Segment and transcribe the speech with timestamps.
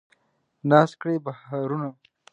[0.69, 1.89] ناز کړي بهارونه